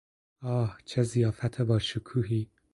[0.41, 2.49] آه، چه ضیافت با شکوهی!